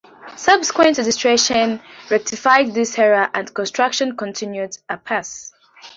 Subsequent 0.35 0.97
legislation 0.97 1.79
rectified 2.09 2.73
this 2.73 2.97
error 2.97 3.29
and 3.35 3.53
construction 3.53 4.17
continued 4.17 4.75
apace. 4.89 5.53